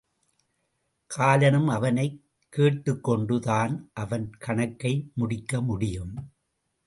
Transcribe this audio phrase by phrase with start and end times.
[1.07, 2.23] காலனும் அவனைக்
[2.49, 6.31] கேட்டுக்கொண்டு தான் அவன் கணக்கை முடிக்க முடியும்.